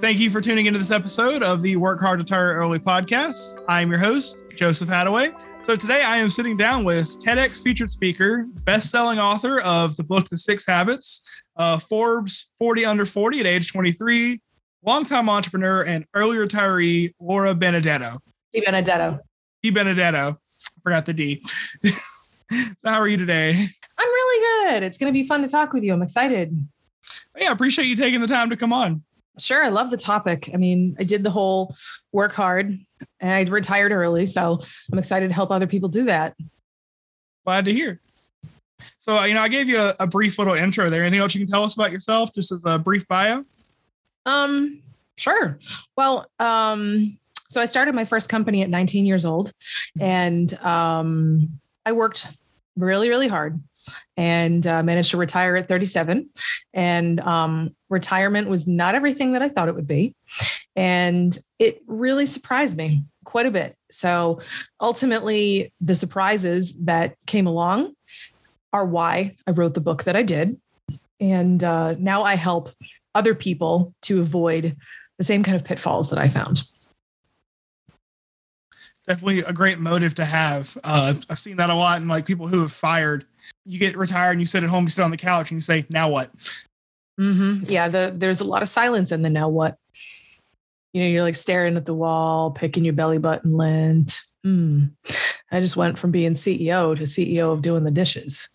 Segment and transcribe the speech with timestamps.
[0.00, 3.62] Thank you for tuning into this episode of the Work Hard Retire Early podcast.
[3.68, 5.34] I'm your host, Joseph Hadaway.
[5.62, 10.28] So today I am sitting down with TEDx featured speaker, best-selling author of the book
[10.28, 11.26] The Six Habits,
[11.56, 14.42] uh, Forbes 40 under 40 at age 23,
[14.84, 18.18] longtime entrepreneur and early retiree Laura Benedetto.
[18.52, 19.20] Di Benedetto.
[19.62, 20.38] Di Benedetto.
[20.38, 21.40] I forgot the D.
[21.82, 21.92] so
[22.84, 23.52] how are you today?
[23.52, 24.82] I'm really good.
[24.82, 25.94] It's going to be fun to talk with you.
[25.94, 26.68] I'm excited.
[27.38, 29.02] Yeah, I appreciate you taking the time to come on.
[29.38, 30.50] Sure, I love the topic.
[30.54, 31.74] I mean, I did the whole
[32.12, 32.78] work hard
[33.20, 34.60] and I retired early, so
[34.92, 36.36] I'm excited to help other people do that.
[37.44, 38.00] Glad to hear.
[39.00, 41.02] So, uh, you know, I gave you a, a, brief little intro there.
[41.02, 43.44] Anything else you can tell us about yourself, just as a brief bio?
[44.26, 44.82] Um,
[45.16, 45.58] sure.
[45.96, 49.52] Well, um, so I started my first company at 19 years old,
[50.00, 52.26] and um, I worked
[52.76, 53.60] really, really hard
[54.16, 56.28] and uh, managed to retire at 37.
[56.72, 60.14] And um, retirement was not everything that I thought it would be.
[60.76, 63.76] And it really surprised me quite a bit.
[63.90, 64.40] So
[64.80, 67.94] ultimately, the surprises that came along
[68.72, 70.60] are why I wrote the book that I did.
[71.20, 72.70] And uh, now I help
[73.14, 74.76] other people to avoid
[75.18, 76.62] the same kind of pitfalls that I found
[79.06, 80.76] definitely a great motive to have.
[80.82, 83.26] Uh, I've seen that a lot in like people who have fired
[83.64, 85.62] you get retired and you sit at home, you sit on the couch and you
[85.62, 86.30] say, now what?
[87.20, 87.70] Mm-hmm.
[87.70, 87.88] Yeah.
[87.88, 89.76] The, there's a lot of silence in the now what.
[90.92, 94.20] You know, you're like staring at the wall, picking your belly button lint.
[94.46, 94.92] Mm.
[95.50, 98.48] I just went from being CEO to CEO of doing the dishes.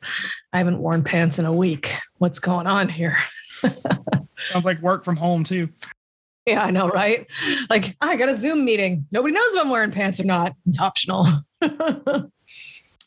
[0.53, 1.93] I haven't worn pants in a week.
[2.17, 3.17] What's going on here?
[4.41, 5.69] Sounds like work from home too.
[6.45, 7.27] Yeah, I know, right?
[7.69, 9.05] Like, I got a Zoom meeting.
[9.11, 10.53] Nobody knows if I'm wearing pants or not.
[10.65, 11.27] It's optional.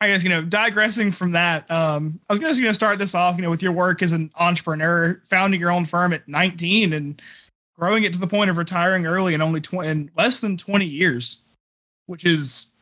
[0.02, 3.36] I guess you know, digressing from that, um, I was going to start this off,
[3.36, 7.22] you know, with your work as an entrepreneur, founding your own firm at 19 and
[7.78, 10.84] growing it to the point of retiring early in only 20, in less than 20
[10.84, 11.42] years,
[12.06, 12.72] which is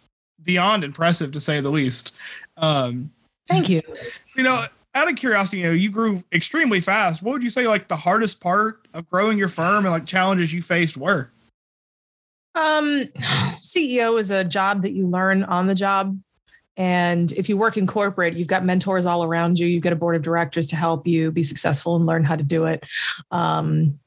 [0.43, 2.15] beyond impressive to say the least.
[2.57, 3.13] Um,
[3.47, 3.83] Thank you.
[4.35, 4.65] You know,
[4.95, 7.23] out of curiosity, you know, you grew extremely fast.
[7.23, 10.55] What would you say like the hardest part of growing your firm and like challenges
[10.55, 11.31] you faced were?
[12.55, 13.11] Um,
[13.63, 16.19] CEO is a job that you learn on the job.
[16.81, 19.67] And if you work in corporate, you've got mentors all around you.
[19.67, 22.43] You've got a board of directors to help you be successful and learn how to
[22.43, 22.83] do it.
[23.31, 24.01] Um,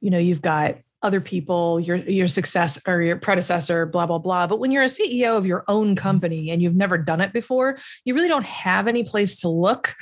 [0.00, 4.46] you know, you've got other people, your your success or your predecessor, blah blah blah.
[4.46, 7.80] But when you're a CEO of your own company and you've never done it before,
[8.04, 9.96] you really don't have any place to look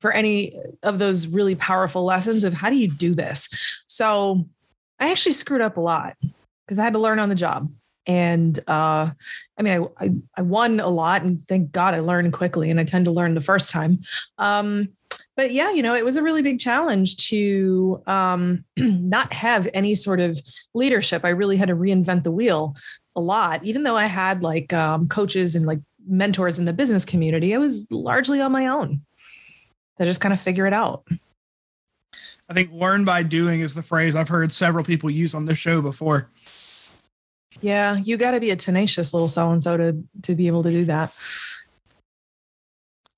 [0.00, 3.48] for any of those really powerful lessons of how do you do this.
[3.88, 4.46] So
[5.00, 6.16] I actually screwed up a lot
[6.64, 7.68] because I had to learn on the job
[8.10, 9.08] and uh,
[9.56, 12.80] I mean, I, I, I won a lot, and thank God I learned quickly, and
[12.80, 14.00] I tend to learn the first time.
[14.36, 14.88] Um,
[15.36, 19.94] but yeah, you know, it was a really big challenge to um, not have any
[19.94, 20.40] sort of
[20.74, 21.24] leadership.
[21.24, 22.74] I really had to reinvent the wheel
[23.14, 27.04] a lot, even though I had like um, coaches and like mentors in the business
[27.04, 27.54] community.
[27.54, 29.02] I was largely on my own.
[30.00, 31.04] I just kind of figure it out.
[32.48, 35.58] I think learn by doing is the phrase I've heard several people use on this
[35.58, 36.28] show before.
[37.60, 40.62] Yeah, you got to be a tenacious little so and so to to be able
[40.62, 41.14] to do that.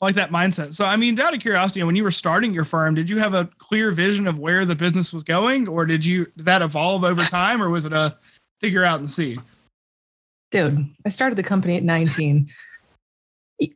[0.01, 0.73] I like that mindset.
[0.73, 3.35] So, I mean, out of curiosity, when you were starting your firm, did you have
[3.35, 7.05] a clear vision of where the business was going, or did you did that evolve
[7.05, 8.17] over time, or was it a
[8.61, 9.39] figure out and see?
[10.51, 12.51] Dude, I started the company at 19.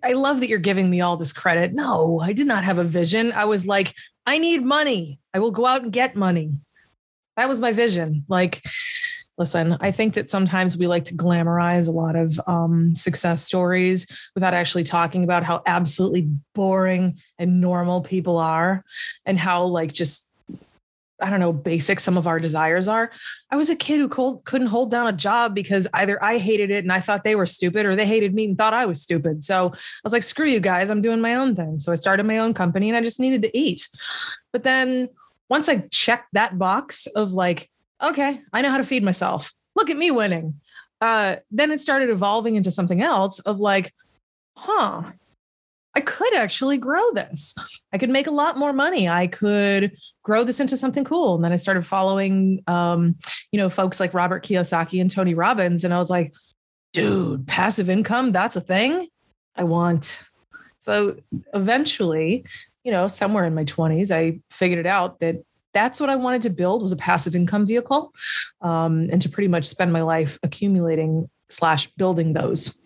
[0.03, 1.73] I love that you're giving me all this credit.
[1.73, 3.33] No, I did not have a vision.
[3.33, 3.95] I was like,
[4.27, 5.21] I need money.
[5.33, 6.53] I will go out and get money.
[7.37, 8.25] That was my vision.
[8.29, 8.65] Like,
[9.39, 14.07] listen, I think that sometimes we like to glamorize a lot of um, success stories
[14.35, 18.85] without actually talking about how absolutely boring and normal people are
[19.25, 20.33] and how, like, just
[21.21, 23.11] I don't know, basic some of our desires are.
[23.51, 26.71] I was a kid who cold, couldn't hold down a job because either I hated
[26.71, 29.01] it and I thought they were stupid or they hated me and thought I was
[29.01, 29.43] stupid.
[29.43, 31.79] So I was like, screw you guys, I'm doing my own thing.
[31.79, 33.89] So I started my own company and I just needed to eat.
[34.53, 35.09] But then
[35.49, 37.71] once I checked that box of like,
[38.03, 39.53] okay, I know how to feed myself.
[39.75, 40.61] Look at me winning.
[41.01, 43.93] Uh, then it started evolving into something else of like,
[44.57, 45.03] huh,
[45.95, 47.55] I could actually grow this.
[47.93, 49.09] I could make a lot more money.
[49.09, 51.35] I could grow this into something cool.
[51.35, 53.17] And then I started following, um,
[53.51, 55.85] you know, folks like Robert Kiyosaki and Tony Robbins.
[55.85, 56.35] And I was like,
[56.93, 59.09] dude, passive income, that's a thing
[59.55, 60.25] I want.
[60.81, 61.17] So
[61.55, 62.45] eventually,
[62.85, 65.37] you know, somewhere in my 20s, I figured it out that
[65.77, 68.15] that's what I wanted to build was a passive income vehicle,
[68.63, 72.83] um, and to pretty much spend my life accumulating slash building those.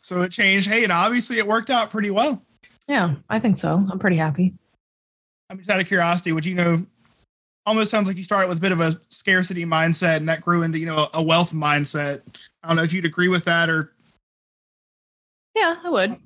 [0.00, 0.68] So it changed.
[0.68, 2.40] Hey, and obviously it worked out pretty well.
[2.86, 3.84] Yeah, I think so.
[3.90, 4.54] I'm pretty happy.
[5.48, 6.30] I'm just out of curiosity.
[6.32, 6.86] Would you know
[7.66, 10.62] almost sounds like you started with a bit of a scarcity mindset and that grew
[10.62, 12.22] into, you know, a wealth mindset.
[12.62, 13.92] I don't know if you'd agree with that or.
[15.54, 16.16] Yeah, I would.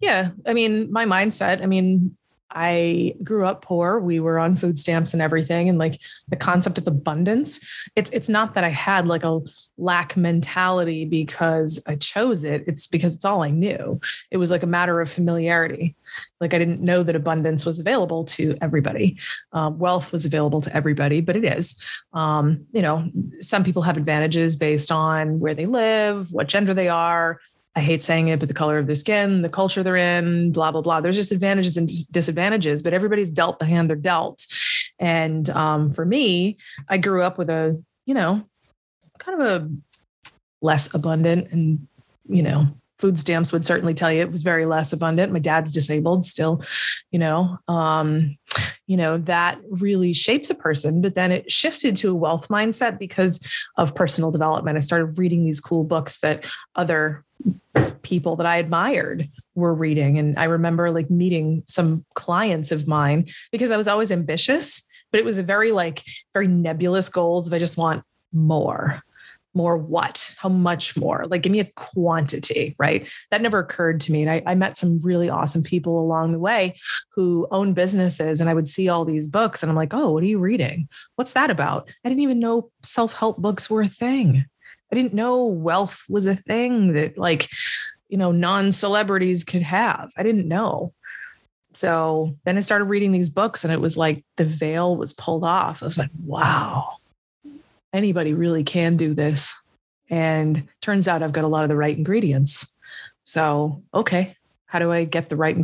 [0.00, 0.30] Yeah.
[0.46, 2.16] I mean, my mindset, I mean,
[2.50, 3.98] I grew up poor.
[3.98, 5.68] We were on food stamps and everything.
[5.68, 5.98] And like
[6.28, 9.40] the concept of abundance, it's it's not that I had like a
[9.78, 12.64] lack mentality because I chose it.
[12.66, 14.00] It's because it's all I knew.
[14.30, 15.94] It was like a matter of familiarity.
[16.40, 19.16] Like I didn't know that abundance was available to everybody.
[19.52, 21.82] Um, wealth was available to everybody, but it is.
[22.12, 23.08] Um, you know,
[23.40, 27.38] some people have advantages based on where they live, what gender they are,
[27.76, 30.72] I hate saying it, but the color of their skin, the culture they're in, blah,
[30.72, 31.00] blah, blah.
[31.00, 34.46] There's just advantages and disadvantages, but everybody's dealt the hand they're dealt.
[34.98, 38.44] And um, for me, I grew up with a, you know,
[39.18, 39.70] kind of a
[40.60, 41.86] less abundant and,
[42.28, 42.66] you know,
[42.98, 45.32] food stamps would certainly tell you it was very less abundant.
[45.32, 46.64] My dad's disabled still,
[47.12, 48.36] you know, um,
[48.86, 52.98] you know, that really shapes a person, but then it shifted to a wealth mindset
[52.98, 54.76] because of personal development.
[54.76, 56.44] I started reading these cool books that
[56.74, 57.24] other
[58.02, 60.18] people that I admired were reading.
[60.18, 65.20] And I remember like meeting some clients of mine because I was always ambitious, but
[65.20, 66.02] it was a very like
[66.32, 69.02] very nebulous goals if I just want more
[69.54, 70.34] more what?
[70.38, 71.26] How much more?
[71.26, 73.08] Like give me a quantity right?
[73.30, 74.22] That never occurred to me.
[74.22, 76.78] And I, I, met some really awesome people along the way
[77.14, 80.22] who own businesses and i would see all these books and i'm like oh what
[80.22, 80.88] are you reading?
[81.16, 81.88] What's that about?
[82.04, 84.44] I didn't even know self-help books were a thing
[84.90, 87.48] I didn't know wealth was a thing that like,
[88.08, 90.10] you know, non-celebrities could have.
[90.16, 90.92] I didn't know.
[91.74, 95.44] So then I started reading these books and it was like the veil was pulled
[95.44, 95.82] off.
[95.82, 96.96] I was like, wow,
[97.92, 99.54] anybody really can do this.
[100.10, 102.74] And turns out I've got a lot of the right ingredients.
[103.22, 104.36] So, okay,
[104.66, 105.54] how do I get the right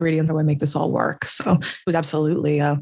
[0.00, 0.28] ingredients?
[0.28, 1.24] How do I make this all work?
[1.26, 2.80] So it was absolutely a,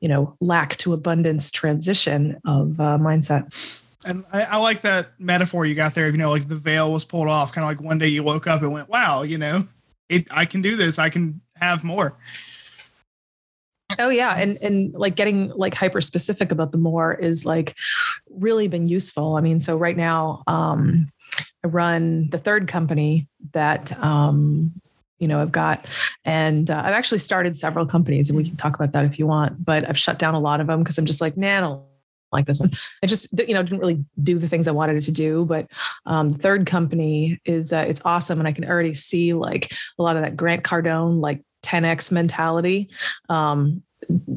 [0.00, 3.80] you know, lack to abundance transition of uh, mindset.
[4.04, 6.08] And I, I, like that metaphor you got there.
[6.08, 7.52] You know, like the veil was pulled off.
[7.52, 9.64] Kind of like one day you woke up and went, "Wow, you know,
[10.08, 10.28] it.
[10.30, 10.98] I can do this.
[10.98, 12.16] I can have more."
[13.98, 17.74] Oh yeah, and and like getting like hyper specific about the more is like
[18.30, 19.36] really been useful.
[19.36, 21.10] I mean, so right now, um,
[21.64, 24.72] I run the third company that um,
[25.18, 25.86] you know i've got
[26.24, 29.26] and uh, i've actually started several companies and we can talk about that if you
[29.26, 31.78] want but i've shut down a lot of them because i'm just like nah
[32.34, 32.70] like this one.
[33.02, 35.44] I just you know didn't really do the things I wanted it to do.
[35.44, 35.68] But
[36.06, 40.16] um, third company is uh, it's awesome, and I can already see like a lot
[40.16, 42.90] of that Grant Cardone like 10x mentality,
[43.28, 43.82] um,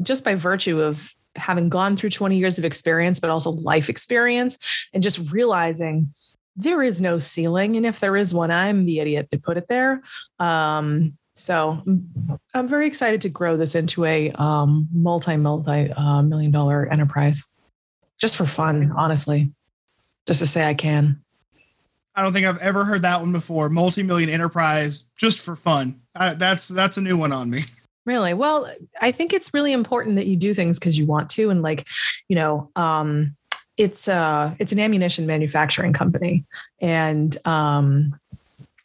[0.02, 4.58] just by virtue of having gone through 20 years of experience, but also life experience,
[4.92, 6.12] and just realizing
[6.56, 9.68] there is no ceiling, and if there is one, I'm the idiot that put it
[9.68, 10.02] there.
[10.40, 11.80] Um, so
[12.52, 17.44] I'm very excited to grow this into a um, multi multi uh, million dollar enterprise
[18.18, 19.52] just for fun, honestly,
[20.26, 21.22] just to say I can.
[22.14, 23.68] I don't think I've ever heard that one before.
[23.68, 26.00] Multi-million enterprise just for fun.
[26.16, 27.64] I, that's that's a new one on me.
[28.06, 28.34] Really?
[28.34, 31.62] Well, I think it's really important that you do things because you want to, and
[31.62, 31.86] like,
[32.28, 33.36] you know, um,
[33.76, 36.44] it's uh it's an ammunition manufacturing company,
[36.80, 38.18] and um,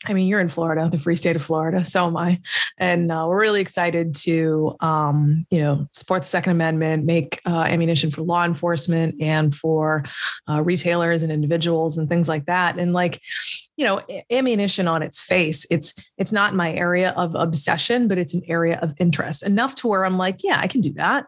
[0.05, 1.85] I mean, you're in Florida, the free state of Florida.
[1.85, 2.41] So am I,
[2.77, 7.66] and uh, we're really excited to, um, you know, support the Second Amendment, make uh,
[7.68, 10.04] ammunition for law enforcement and for
[10.49, 12.78] uh, retailers and individuals and things like that.
[12.78, 13.21] And like,
[13.78, 18.33] you know, ammunition on its face, it's it's not my area of obsession, but it's
[18.33, 21.25] an area of interest enough to where I'm like, yeah, I can do that.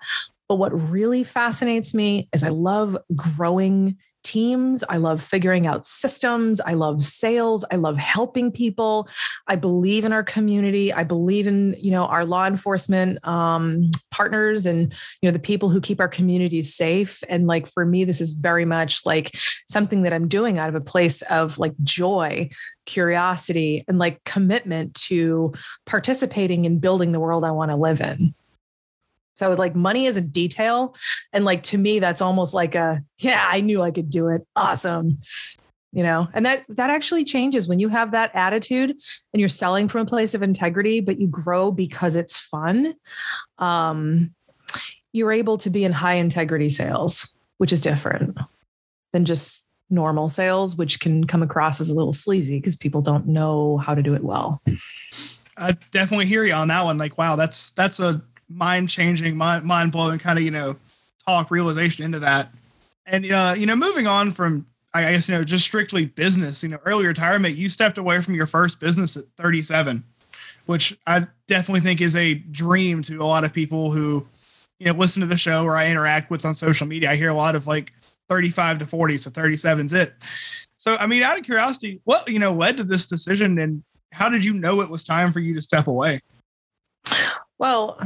[0.48, 4.84] But what really fascinates me is I love growing teams.
[4.90, 6.60] I love figuring out systems.
[6.60, 7.64] I love sales.
[7.72, 9.08] I love helping people.
[9.48, 10.92] I believe in our community.
[10.92, 14.92] I believe in, you know, our law enforcement um, partners and,
[15.22, 17.24] you know, the people who keep our communities safe.
[17.30, 19.32] And like, for me, this is very much like
[19.70, 22.50] something that I'm doing out of a place of like joy
[22.86, 25.54] curiosity and like commitment to
[25.86, 28.34] participating in building the world I want to live in.
[29.36, 30.96] So like money is a detail.
[31.34, 34.46] And like to me, that's almost like a, yeah, I knew I could do it.
[34.56, 35.20] Awesome.
[35.92, 39.88] You know, and that that actually changes when you have that attitude and you're selling
[39.88, 42.96] from a place of integrity, but you grow because it's fun.
[43.60, 44.34] Um,
[45.14, 48.38] you're able to be in high integrity sales, which is different
[49.14, 53.28] than just normal sales, which can come across as a little sleazy because people don't
[53.28, 54.62] know how to do it well.
[55.58, 56.98] I definitely hear you on that one.
[56.98, 60.76] Like, wow, that's that's a mind changing, mind mind blowing kind of you know
[61.26, 62.50] talk realization into that.
[63.06, 66.64] And uh, you know, moving on from I guess you know just strictly business.
[66.64, 70.04] You know, early retirement, you stepped away from your first business at 37,
[70.66, 74.26] which I definitely think is a dream to a lot of people who
[74.80, 77.30] you know listen to the show or I interact with on social media, I hear
[77.30, 77.94] a lot of like
[78.30, 80.14] 35 to 40, so 37's it.
[80.78, 84.30] So I mean, out of curiosity, what you know led to this decision, and how
[84.30, 86.22] did you know it was time for you to step away?
[87.58, 88.00] Well,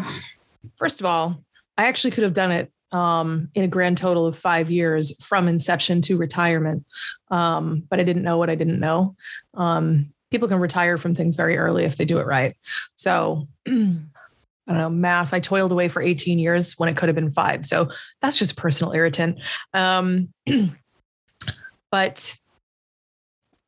[0.78, 1.44] first of all,
[1.78, 5.48] I actually could have done it um, in a grand total of five years from
[5.48, 6.86] inception to retirement.
[7.32, 9.16] Um, but I didn't know what I didn't know.
[9.54, 12.56] Um, people can retire from things very early if they do it right.
[12.96, 17.16] So, I don't know, math, I toiled away for 18 years when it could have
[17.16, 17.66] been five.
[17.66, 17.90] So
[18.22, 19.40] that's just a personal irritant.
[19.74, 20.32] Um,
[21.92, 22.36] but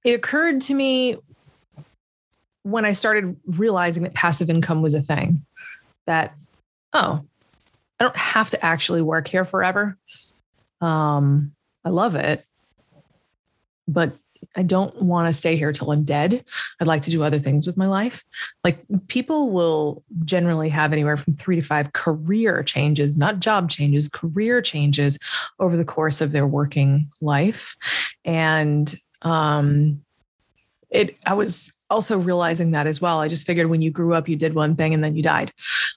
[0.04, 1.18] it occurred to me
[2.64, 5.44] when I started realizing that passive income was a thing
[6.08, 6.36] that,
[6.94, 7.26] oh,
[8.00, 9.98] I don't have to actually work here forever.
[10.82, 11.54] Um,
[11.86, 12.46] I love it,
[13.88, 14.14] but
[14.56, 16.44] I don't want to stay here till I'm dead.
[16.80, 18.24] I'd like to do other things with my life.
[18.64, 24.10] Like people will generally have anywhere from three to five career changes, not job changes,
[24.10, 25.20] career changes
[25.60, 27.76] over the course of their working life.
[28.26, 30.04] And um,
[30.92, 33.20] it, I was also realizing that as well.
[33.20, 35.52] I just figured when you grew up, you did one thing and then you died.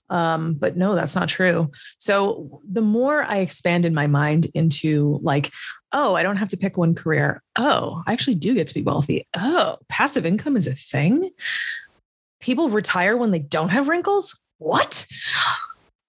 [0.09, 1.71] Um, but no, that's not true.
[1.99, 5.51] So the more I expanded my mind into like,
[5.93, 7.43] oh, I don't have to pick one career.
[7.57, 9.27] Oh, I actually do get to be wealthy.
[9.37, 11.31] Oh, passive income is a thing.
[12.41, 14.45] People retire when they don't have wrinkles.
[14.59, 15.07] What?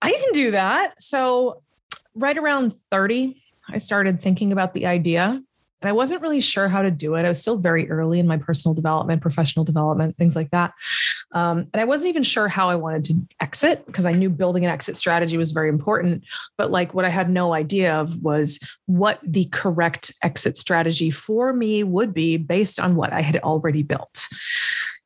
[0.01, 1.01] I can do that.
[1.01, 1.62] So,
[2.15, 5.42] right around 30, I started thinking about the idea
[5.82, 7.25] and I wasn't really sure how to do it.
[7.25, 10.74] I was still very early in my personal development, professional development, things like that.
[11.34, 14.65] Um, and I wasn't even sure how I wanted to exit because I knew building
[14.65, 16.24] an exit strategy was very important.
[16.58, 21.53] But like what I had no idea of was what the correct exit strategy for
[21.53, 24.27] me would be based on what I had already built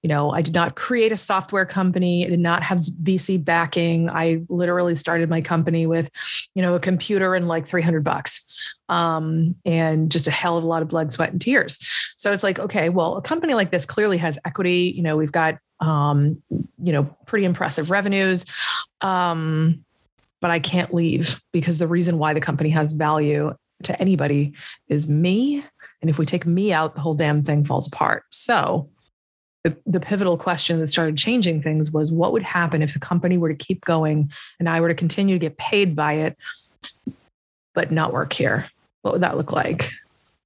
[0.01, 2.25] you know, I did not create a software company.
[2.25, 4.09] I did not have VC backing.
[4.09, 6.09] I literally started my company with,
[6.55, 8.49] you know, a computer and like 300 bucks
[8.87, 11.79] um, and just a hell of a lot of blood, sweat, and tears.
[12.17, 14.93] So it's like, okay, well, a company like this clearly has equity.
[14.95, 18.45] You know, we've got, um, you know, pretty impressive revenues.
[19.01, 19.83] Um,
[20.41, 23.53] but I can't leave because the reason why the company has value
[23.83, 24.53] to anybody
[24.87, 25.63] is me.
[26.01, 28.23] And if we take me out, the whole damn thing falls apart.
[28.31, 28.89] So
[29.63, 33.37] the, the pivotal question that started changing things was what would happen if the company
[33.37, 36.37] were to keep going and I were to continue to get paid by it,
[37.73, 38.69] but not work here?
[39.01, 39.91] What would that look like?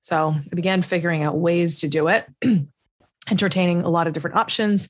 [0.02, 2.28] So I began figuring out ways to do it.
[3.32, 4.90] entertaining a lot of different options.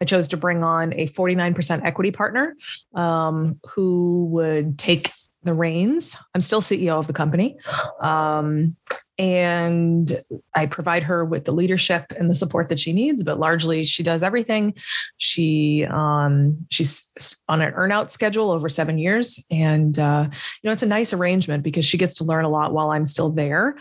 [0.00, 2.56] I chose to bring on a 49% equity partner
[2.94, 5.12] um, who would take
[5.44, 6.16] the reins.
[6.34, 7.56] I'm still CEO of the company.
[8.00, 8.76] Um,
[9.18, 10.16] and
[10.54, 13.24] I provide her with the leadership and the support that she needs.
[13.24, 14.74] But largely, she does everything.
[15.16, 17.12] She um, she's
[17.48, 21.64] on an earnout schedule over seven years, and uh, you know it's a nice arrangement
[21.64, 23.76] because she gets to learn a lot while I'm still there.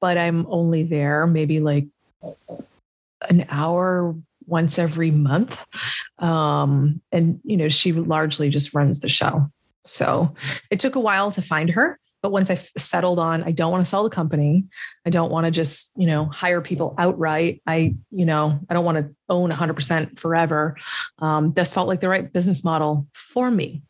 [0.00, 1.86] But I'm only there maybe like
[3.28, 5.62] an hour once every month,
[6.18, 9.48] um, and you know she largely just runs the show.
[9.86, 10.34] So
[10.70, 11.98] it took a while to find her.
[12.22, 14.64] But once I settled on, I don't want to sell the company.
[15.04, 17.60] I don't want to just, you know, hire people outright.
[17.66, 20.76] I, you know, I don't want to own 100% forever.
[21.18, 23.82] Um, this felt like the right business model for me.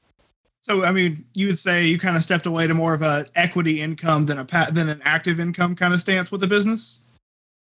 [0.62, 3.26] So, I mean, you would say you kind of stepped away to more of a
[3.34, 7.02] equity income than a than an active income kind of stance with the business.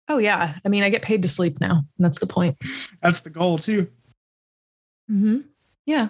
[0.09, 1.85] Oh yeah, I mean, I get paid to sleep now.
[1.99, 2.57] that's the point.
[3.01, 3.89] That's the goal too.
[5.09, 5.41] Hmm.
[5.87, 6.09] Yeah.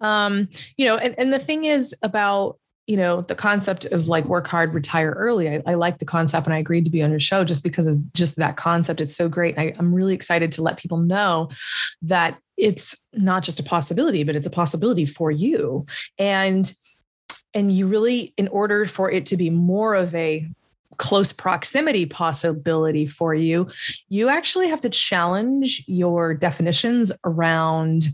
[0.00, 4.24] Um, you know, and and the thing is about you know the concept of like
[4.26, 5.48] work hard retire early.
[5.48, 7.86] I, I, like the concept and i agreed to be on your show just because
[7.86, 9.00] of just that concept.
[9.00, 9.58] It's so great.
[9.58, 11.50] I, i'm really excited to let people know
[12.02, 15.86] that it's not just a possibility but it's a possibility for you.
[16.18, 16.72] And
[17.54, 20.48] and you really in order for it to be more of a
[20.98, 23.68] close proximity possibility for you
[24.08, 28.06] you actually have to challenge your definitions around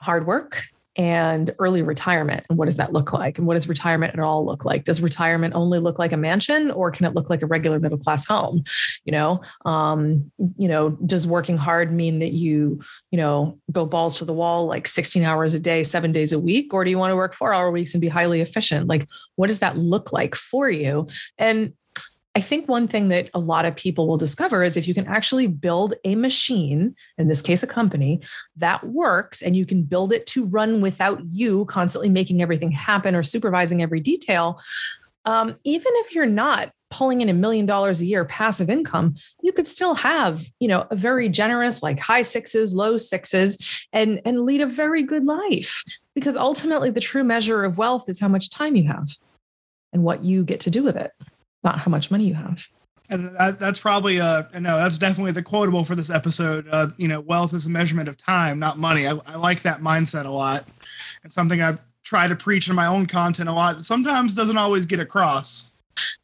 [0.00, 3.38] hard work and early retirement and what does that look like?
[3.38, 4.84] And what does retirement at all look like?
[4.84, 7.98] Does retirement only look like a mansion or can it look like a regular middle
[7.98, 8.64] class home?
[9.04, 14.18] You know um, you know does working hard mean that you you know go balls
[14.18, 16.98] to the wall like 16 hours a day 7 days a week or do you
[16.98, 18.86] want to work 4 hour weeks and be highly efficient?
[18.86, 21.08] Like what does that look like for you?
[21.38, 21.74] And
[22.36, 25.06] I think one thing that a lot of people will discover is if you can
[25.06, 28.20] actually build a machine, in this case, a company
[28.56, 33.14] that works, and you can build it to run without you constantly making everything happen
[33.14, 34.60] or supervising every detail,
[35.26, 39.52] um, even if you're not pulling in a million dollars a year passive income, you
[39.52, 44.42] could still have, you know, a very generous, like high sixes, low sixes, and and
[44.42, 45.82] lead a very good life.
[46.14, 49.08] Because ultimately the true measure of wealth is how much time you have
[49.92, 51.12] and what you get to do with it,
[51.64, 52.66] not how much money you have.
[53.10, 56.66] And that, that's probably uh no, that's definitely the quotable for this episode.
[56.70, 59.06] Uh, you know, wealth is a measurement of time, not money.
[59.06, 60.66] I, I like that mindset a lot.
[61.22, 63.84] It's something I try to preach in my own content a lot.
[63.84, 65.70] Sometimes doesn't always get across.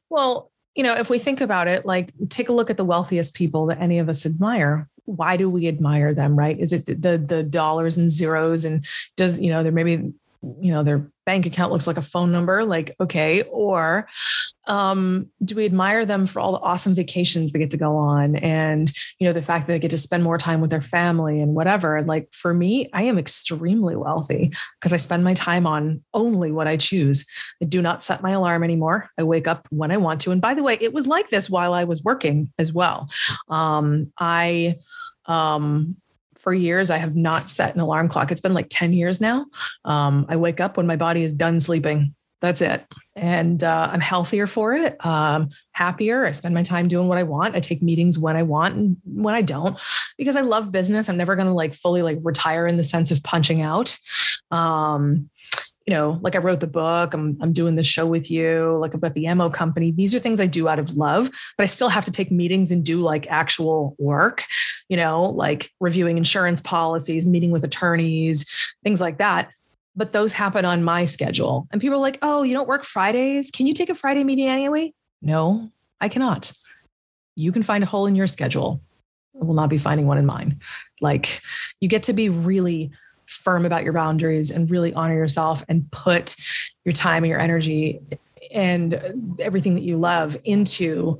[0.09, 3.35] Well, you know, if we think about it, like take a look at the wealthiest
[3.35, 4.88] people that any of us admire.
[5.04, 6.59] Why do we admire them, right?
[6.59, 10.82] Is it the the dollars and zeros and does, you know, there maybe you know
[10.82, 14.09] their bank account looks like a phone number like okay or
[14.66, 18.37] um, do we admire them for all the awesome vacations they get to go on
[18.37, 21.40] and you know the fact that they get to spend more time with their family
[21.40, 21.97] and whatever.
[21.97, 26.52] And like for me i am extremely wealthy because i spend my time on only
[26.52, 27.26] what i choose.
[27.61, 29.11] I do not set my alarm anymore.
[29.18, 30.30] I wake up when i want to.
[30.30, 33.11] And by the way it was like this while i was working as well.
[33.49, 34.78] Um, i
[35.26, 35.97] um,
[36.40, 36.90] for years.
[36.90, 38.32] I have not set an alarm clock.
[38.32, 39.47] It's been like 10 years now.
[39.85, 42.14] Um, I wake up when my body is done sleeping.
[42.40, 42.85] That's it.
[43.14, 46.25] And uh, I'm healthier for it, um, happier.
[46.25, 47.54] I spend my time doing what I want.
[47.54, 49.76] I take meetings when I want and when I don't
[50.16, 51.11] because I love business.
[51.11, 53.94] I'm never going to like fully like retire in the sense of punching out.
[54.50, 55.28] Um,
[55.90, 58.94] you know, like I wrote the book, I'm, I'm doing this show with you, like
[58.94, 59.90] about the ammo company.
[59.90, 61.28] These are things I do out of love,
[61.59, 64.44] but I still have to take meetings and do like actual work,
[64.88, 68.49] you know, like reviewing insurance policies, meeting with attorneys,
[68.85, 69.50] things like that.
[69.97, 71.66] But those happen on my schedule.
[71.73, 73.50] And people are like, oh, you don't work Fridays?
[73.50, 74.94] Can you take a Friday meeting anyway?
[75.20, 76.52] No, I cannot.
[77.35, 78.80] You can find a hole in your schedule.
[79.35, 80.61] I will not be finding one in mine.
[81.00, 81.40] Like
[81.80, 82.92] you get to be really
[83.30, 86.37] firm about your boundaries and really honor yourself and put
[86.84, 88.00] your time and your energy
[88.52, 91.18] and everything that you love into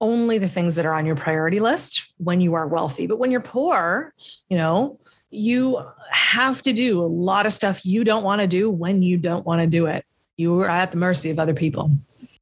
[0.00, 3.06] only the things that are on your priority list when you are wealthy.
[3.06, 4.14] But when you're poor,
[4.48, 4.98] you know,
[5.30, 9.18] you have to do a lot of stuff you don't want to do when you
[9.18, 10.04] don't want to do it.
[10.36, 11.90] You are at the mercy of other people.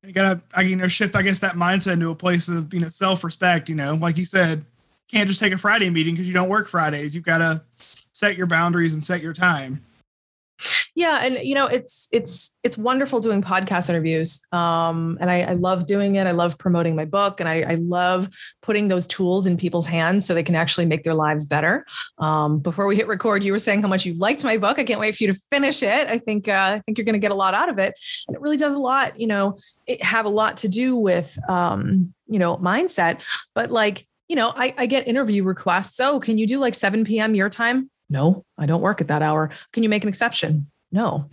[0.03, 2.89] You gotta, you know, shift, I guess, that mindset into a place of, you know,
[2.89, 3.69] self respect.
[3.69, 4.65] You know, like you said,
[5.11, 7.15] can't just take a Friday meeting because you don't work Fridays.
[7.15, 7.63] You've got to
[8.19, 9.81] set your boundaries and set your time.
[10.97, 15.53] Yeah and you know it's it's it's wonderful doing podcast interviews um, and I, I,
[15.53, 16.27] love doing it.
[16.27, 18.29] I love promoting my book and I, I, love
[18.61, 21.87] putting those tools in people's hands so they can actually make their lives better.
[22.19, 24.81] Um, before we hit record you were saying how much you liked my book.
[24.81, 26.09] I can't wait for you to finish it.
[26.09, 27.95] I think uh, i think you're going to get a lot out of it.
[28.27, 31.39] And it really does a lot you know it have a lot to do with
[31.49, 33.21] um, you know mindset.
[33.55, 36.01] But like you know I, I get interview requests.
[36.01, 39.23] Oh can you do like 7 p.m your time no, I don't work at that
[39.23, 39.51] hour.
[39.73, 40.71] Can you make an exception?
[40.91, 41.29] No.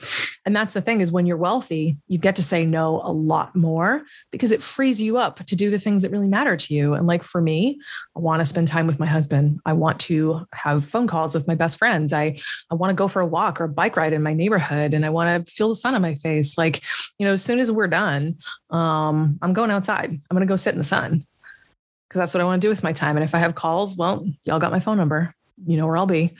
[0.46, 3.56] And that's the thing is when you're wealthy, you get to say no a lot
[3.56, 6.94] more because it frees you up to do the things that really matter to you.
[6.94, 7.80] And like for me,
[8.18, 9.62] I want to spend time with my husband.
[9.66, 12.12] I want to have phone calls with my best friends.
[12.12, 12.38] I
[12.70, 15.06] I want to go for a walk or a bike ride in my neighborhood and
[15.06, 16.58] I want to feel the sun on my face.
[16.58, 16.82] Like,
[17.18, 18.38] you know, as soon as we're done,
[18.72, 20.10] um, I'm going outside.
[20.10, 21.26] I'm going to go sit in the sun
[22.10, 23.16] because that's what I want to do with my time.
[23.16, 25.34] And if I have calls, well, y'all got my phone number
[25.66, 26.32] you know where I'll be.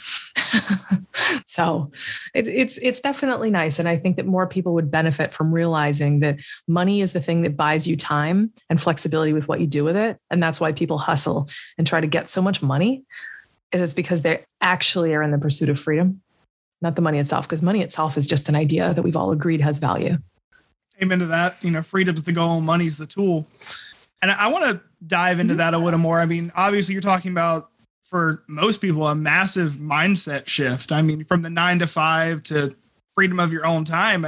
[1.46, 1.92] so
[2.34, 6.20] it, it's it's definitely nice, and I think that more people would benefit from realizing
[6.20, 9.84] that money is the thing that buys you time and flexibility with what you do
[9.84, 13.04] with it, and that's why people hustle and try to get so much money.
[13.72, 16.22] Is it's because they actually are in the pursuit of freedom,
[16.82, 19.62] not the money itself, because money itself is just an idea that we've all agreed
[19.62, 20.18] has value.
[21.02, 21.62] Amen to that.
[21.62, 23.48] You know, freedom's the goal, money's the tool.
[24.22, 25.60] And I want to dive into mm-hmm.
[25.60, 26.20] that a little more.
[26.20, 27.70] I mean, obviously, you're talking about
[28.06, 30.92] for most people a massive mindset shift.
[30.92, 32.76] I mean, from the nine to five to
[33.16, 34.26] freedom of your own time.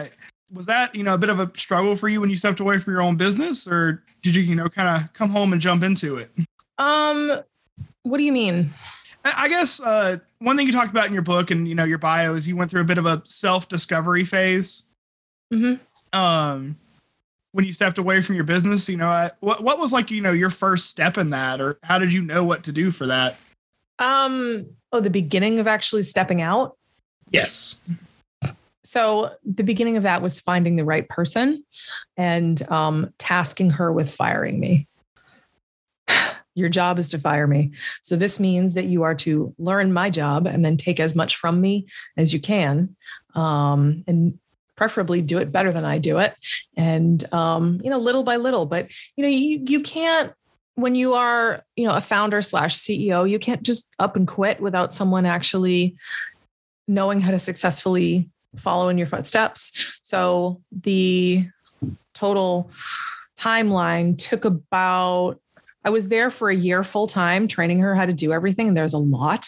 [0.51, 2.79] Was that you know a bit of a struggle for you when you stepped away
[2.79, 5.83] from your own business, or did you you know kind of come home and jump
[5.83, 6.31] into it?
[6.77, 7.41] Um,
[8.03, 8.69] what do you mean?
[9.25, 11.97] I guess uh, one thing you talked about in your book and you know your
[11.97, 14.83] bio is you went through a bit of a self discovery phase.
[15.53, 16.17] Mm-hmm.
[16.17, 16.77] Um,
[17.51, 20.31] when you stepped away from your business, you know, what what was like you know
[20.31, 23.37] your first step in that, or how did you know what to do for that?
[23.99, 26.77] Um, oh, the beginning of actually stepping out?
[27.31, 27.81] Yes.
[28.83, 31.65] So the beginning of that was finding the right person
[32.15, 34.87] and um, tasking her with firing me.
[36.55, 37.71] Your job is to fire me.
[38.01, 41.35] So this means that you are to learn my job and then take as much
[41.35, 42.95] from me as you can.
[43.35, 44.39] Um, and
[44.77, 46.33] preferably do it better than I do it.
[46.77, 50.31] And um, you know, little by little, but you know, you you can't
[50.77, 54.61] when you are you know a founder slash ceo you can't just up and quit
[54.61, 55.95] without someone actually
[56.87, 59.91] knowing how to successfully follow in your footsteps.
[60.01, 61.47] So the
[62.13, 62.71] total
[63.37, 65.39] timeline took about
[65.85, 68.67] I was there for a year full time, training her how to do everything.
[68.67, 69.47] And there's a lot,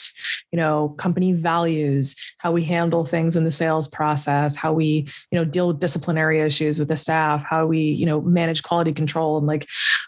[0.52, 5.38] you know, company values, how we handle things in the sales process, how we, you
[5.38, 9.38] know, deal with disciplinary issues with the staff, how we, you know, manage quality control
[9.38, 9.68] and like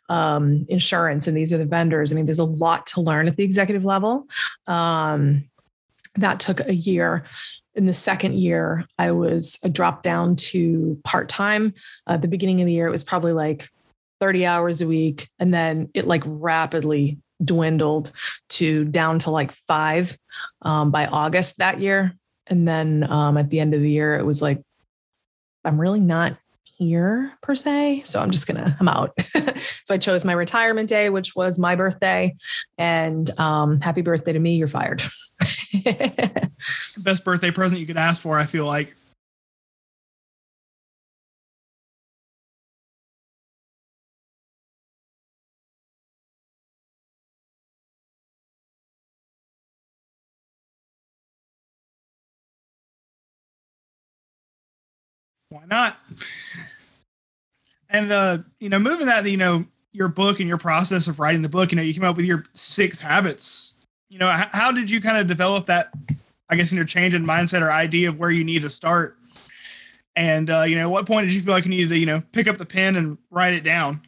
[0.09, 1.27] um, insurance.
[1.27, 2.11] And these are the vendors.
[2.11, 4.27] I mean, there's a lot to learn at the executive level.
[4.67, 5.49] Um,
[6.15, 7.25] that took a year
[7.73, 11.73] in the second year, I was dropped down to part time.
[12.07, 13.69] Uh, at the beginning of the year, it was probably like
[14.21, 15.27] 30 hours a week.
[15.39, 18.11] And then it like rapidly dwindled
[18.49, 20.17] to down to like five
[20.61, 22.15] um, by August that year.
[22.47, 24.61] And then um, at the end of the year, it was like,
[25.65, 26.37] I'm really not
[26.77, 28.01] here per se.
[28.05, 29.13] So I'm just gonna, I'm out.
[29.85, 32.35] so I chose my retirement day, which was my birthday.
[32.77, 35.03] And um, happy birthday to me, you're fired.
[36.97, 38.95] Best birthday present you could ask for, I feel like.
[55.71, 55.97] Not?
[57.89, 61.41] And uh, you know, moving that, you know, your book and your process of writing
[61.41, 63.85] the book, you know, you came up with your six habits.
[64.09, 65.87] You know, how, how did you kind of develop that?
[66.49, 69.17] I guess in your change in mindset or idea of where you need to start.
[70.17, 72.21] And uh, you know, what point did you feel like you needed to, you know,
[72.33, 74.01] pick up the pen and write it down?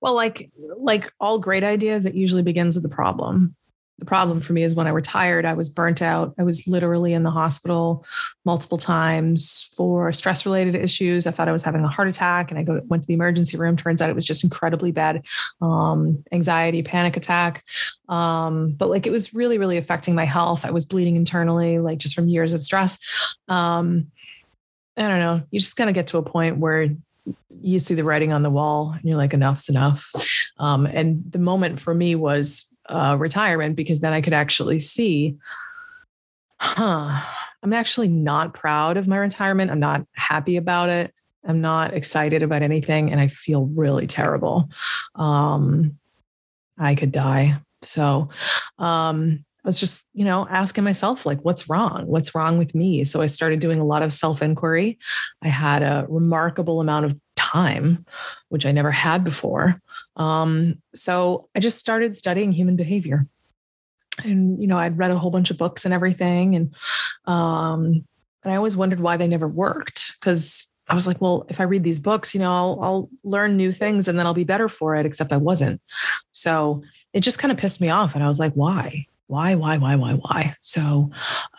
[0.00, 3.54] Well, like like all great ideas, it usually begins with a problem
[4.02, 6.34] the problem for me is when I retired, I was burnt out.
[6.36, 8.04] I was literally in the hospital
[8.44, 11.24] multiple times for stress related issues.
[11.24, 13.56] I thought I was having a heart attack and I go, went to the emergency
[13.56, 13.76] room.
[13.76, 15.24] Turns out it was just incredibly bad
[15.60, 17.62] um, anxiety, panic attack.
[18.08, 20.64] Um, but like it was really, really affecting my health.
[20.64, 22.98] I was bleeding internally, like just from years of stress.
[23.46, 24.08] Um,
[24.96, 25.42] I don't know.
[25.52, 26.88] You just kind of get to a point where
[27.60, 30.10] you see the writing on the wall and you're like, enough's enough.
[30.58, 35.36] Um, and the moment for me was uh, retirement because then I could actually see,
[36.60, 37.20] huh,
[37.62, 39.70] I'm actually not proud of my retirement.
[39.70, 41.14] I'm not happy about it.
[41.44, 43.10] I'm not excited about anything.
[43.10, 44.70] And I feel really terrible.
[45.14, 45.98] Um,
[46.78, 47.60] I could die.
[47.82, 48.28] So,
[48.78, 52.06] um, I was just, you know, asking myself, like, what's wrong?
[52.06, 53.04] What's wrong with me?
[53.04, 54.98] So I started doing a lot of self inquiry.
[55.40, 58.04] I had a remarkable amount of time,
[58.48, 59.80] which I never had before.
[60.16, 63.26] Um, so I just started studying human behavior.
[64.24, 66.54] And, you know, I'd read a whole bunch of books and everything.
[66.54, 66.74] And,
[67.24, 68.04] um,
[68.44, 71.64] and I always wondered why they never worked because I was like, well, if I
[71.64, 74.68] read these books, you know, I'll, I'll learn new things and then I'll be better
[74.68, 75.80] for it, except I wasn't.
[76.32, 78.14] So it just kind of pissed me off.
[78.14, 79.06] And I was like, why?
[79.32, 80.54] Why, why, why, why, why?
[80.60, 81.10] So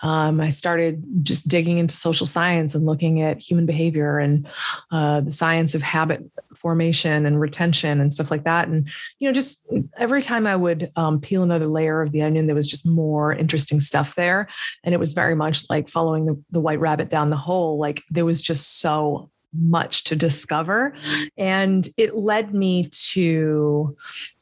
[0.03, 4.47] um, I started just digging into social science and looking at human behavior and
[4.91, 6.23] uh, the science of habit
[6.55, 8.67] formation and retention and stuff like that.
[8.67, 12.45] And, you know, just every time I would um, peel another layer of the onion,
[12.45, 14.47] there was just more interesting stuff there.
[14.83, 17.79] And it was very much like following the, the white rabbit down the hole.
[17.79, 20.95] Like there was just so much to discover.
[21.37, 23.95] And it led me to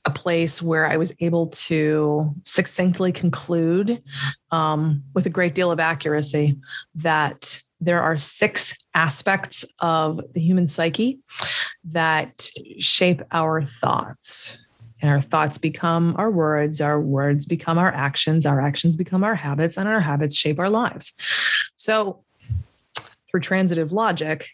[0.05, 4.01] a place where I was able to succinctly conclude
[4.51, 6.57] um, with a great deal of accuracy
[6.95, 11.19] that there are six aspects of the human psyche
[11.83, 14.59] that shape our thoughts.
[15.01, 19.33] And our thoughts become our words, our words become our actions, our actions become our
[19.33, 21.19] habits, and our habits shape our lives.
[21.75, 22.23] So,
[23.27, 24.49] through transitive logic,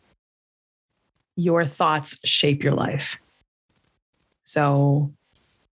[1.38, 3.16] your thoughts shape your life.
[4.44, 5.14] So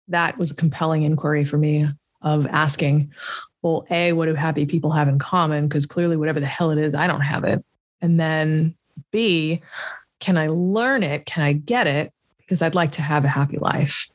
[0.10, 1.88] that was a compelling inquiry for me
[2.22, 3.12] of asking,
[3.62, 5.68] well, A, what do happy people have in common?
[5.68, 7.64] Because clearly, whatever the hell it is, I don't have it.
[8.02, 8.76] And then
[9.12, 9.62] B,
[10.20, 11.26] can I learn it?
[11.26, 12.12] Can I get it?
[12.40, 14.10] Because I'd like to have a happy life.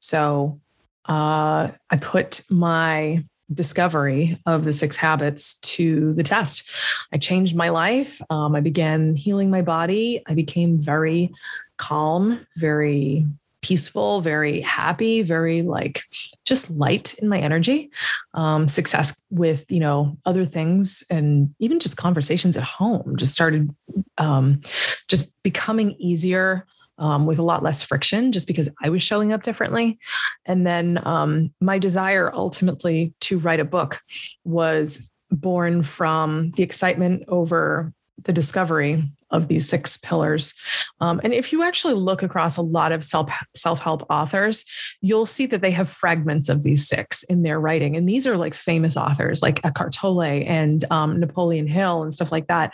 [0.00, 0.60] So
[1.06, 6.68] uh, I put my discovery of the six habits to the test.
[7.12, 8.20] I changed my life.
[8.30, 10.22] Um, I began healing my body.
[10.26, 11.32] I became very
[11.76, 13.26] calm, very
[13.60, 16.02] peaceful, very happy, very like
[16.44, 17.90] just light in my energy.
[18.34, 23.74] Um, success with you know other things and even just conversations at home just started
[24.18, 24.60] um,
[25.08, 26.66] just becoming easier
[26.98, 29.98] um, with a lot less friction just because I was showing up differently.
[30.46, 34.00] And then um, my desire ultimately to write a book
[34.44, 37.92] was born from the excitement over
[38.24, 40.54] the discovery of these six pillars.
[41.00, 44.64] Um, and if you actually look across a lot of self self help authors,
[45.00, 47.96] you'll see that they have fragments of these six in their writing.
[47.96, 52.32] And these are like famous authors like Eckhart Tolle and um, Napoleon Hill and stuff
[52.32, 52.72] like that.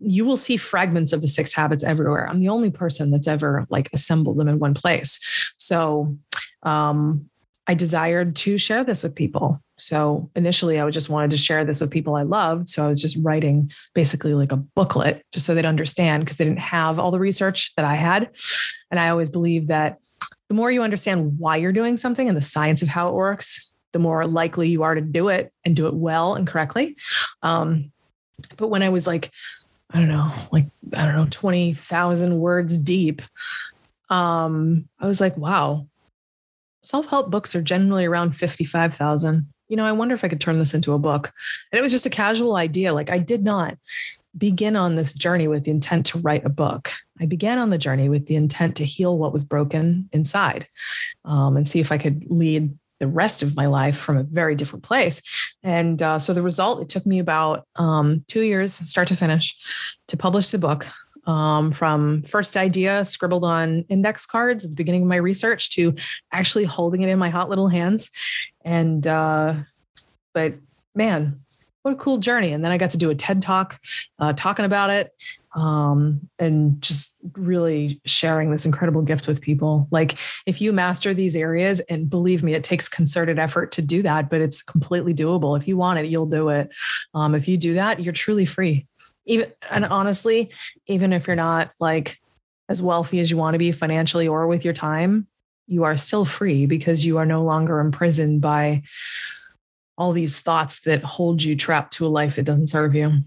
[0.00, 2.28] You will see fragments of the six habits everywhere.
[2.28, 5.20] I'm the only person that's ever like assembled them in one place.
[5.56, 6.16] So
[6.62, 7.28] um,
[7.66, 9.62] I desired to share this with people.
[9.78, 12.68] So initially, I just wanted to share this with people I loved.
[12.68, 16.44] So I was just writing basically like a booklet just so they'd understand because they
[16.44, 18.30] didn't have all the research that I had.
[18.90, 19.98] And I always believe that
[20.48, 23.72] the more you understand why you're doing something and the science of how it works,
[23.92, 26.96] the more likely you are to do it and do it well and correctly.
[27.42, 27.92] Um,
[28.56, 29.30] but when I was like,
[29.90, 33.22] I don't know, like, I don't know, 20,000 words deep,
[34.10, 35.86] um, I was like, wow,
[36.82, 39.46] self-help books are generally around 55,000.
[39.68, 41.32] You know, I wonder if I could turn this into a book.
[41.70, 42.92] And it was just a casual idea.
[42.92, 43.76] Like I did not
[44.36, 46.92] begin on this journey with the intent to write a book.
[47.20, 50.66] I began on the journey with the intent to heal what was broken inside
[51.24, 54.54] um, and see if I could lead the rest of my life from a very
[54.54, 55.22] different place.
[55.62, 59.58] And uh, so the result, it took me about um, two years, start to finish,
[60.08, 60.86] to publish the book
[61.26, 65.94] um, from first idea scribbled on index cards at the beginning of my research to
[66.32, 68.10] actually holding it in my hot little hands.
[68.64, 69.54] And, uh,
[70.32, 70.54] but
[70.94, 71.40] man,
[71.82, 72.52] what a cool journey.
[72.52, 73.80] And then I got to do a TED talk
[74.18, 75.12] uh, talking about it
[75.54, 79.88] um, and just really sharing this incredible gift with people.
[79.90, 84.02] Like, if you master these areas, and believe me, it takes concerted effort to do
[84.02, 85.58] that, but it's completely doable.
[85.58, 86.70] If you want it, you'll do it.
[87.14, 88.86] Um, if you do that, you're truly free
[89.24, 90.50] even and honestly
[90.86, 92.18] even if you're not like
[92.68, 95.26] as wealthy as you want to be financially or with your time
[95.66, 98.82] you are still free because you are no longer imprisoned by
[99.96, 103.22] all these thoughts that hold you trapped to a life that doesn't serve you.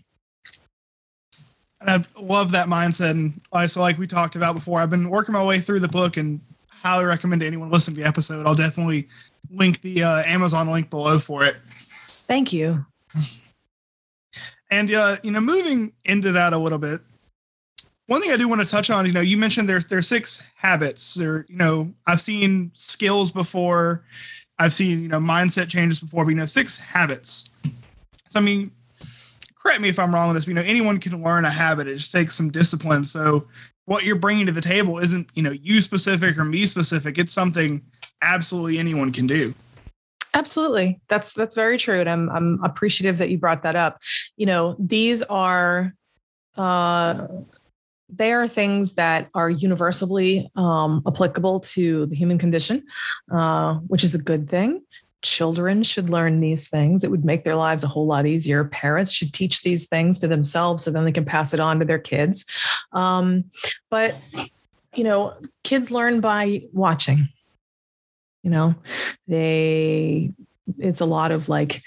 [1.80, 5.10] And i love that mindset and I, so like we talked about before i've been
[5.10, 8.46] working my way through the book and highly recommend anyone listen to the episode.
[8.46, 9.08] I'll definitely
[9.52, 11.58] link the uh, amazon link below for it.
[11.68, 12.86] Thank you
[14.72, 17.02] and uh, you know, moving into that a little bit,
[18.08, 20.50] one thing I do want to touch on, you know, you mentioned there there's six
[20.56, 21.16] habits.
[21.16, 24.04] There, you know, I've seen skills before,
[24.60, 27.52] I've seen you know mindset changes before, but you know, six habits.
[28.28, 28.72] So I mean,
[29.56, 30.46] correct me if I'm wrong with this.
[30.46, 31.88] But, you know, anyone can learn a habit.
[31.88, 33.06] It just takes some discipline.
[33.06, 33.48] So
[33.86, 37.18] what you're bringing to the table isn't you know you specific or me specific.
[37.18, 37.82] It's something
[38.22, 39.54] absolutely anyone can do.
[40.36, 41.00] Absolutely.
[41.08, 42.02] That's that's very true.
[42.02, 44.02] And I'm I'm appreciative that you brought that up.
[44.36, 45.94] You know, these are
[46.58, 47.28] uh
[48.10, 52.84] they are things that are universally um, applicable to the human condition,
[53.32, 54.84] uh, which is a good thing.
[55.24, 57.04] Children should learn these things.
[57.04, 58.66] It would make their lives a whole lot easier.
[58.66, 61.86] Parents should teach these things to themselves so then they can pass it on to
[61.86, 62.46] their kids.
[62.92, 63.46] Um,
[63.90, 64.16] but,
[64.94, 67.28] you know, kids learn by watching
[68.46, 68.76] you know
[69.28, 70.32] they
[70.78, 71.82] it's a lot of like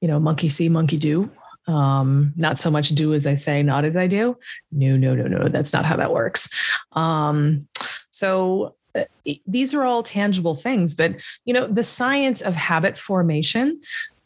[0.00, 1.28] you know monkey see monkey do.
[1.66, 4.36] Um not so much do as i say not as i do.
[4.70, 6.48] No no no no that's not how that works.
[6.92, 7.66] Um
[8.10, 9.04] so uh,
[9.46, 13.80] these are all tangible things but you know the science of habit formation